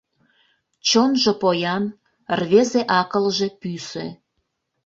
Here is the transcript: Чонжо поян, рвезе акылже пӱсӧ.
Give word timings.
Чонжо 0.87 1.31
поян, 1.41 1.83
рвезе 2.39 2.81
акылже 2.99 3.47
пӱсӧ. 3.59 4.07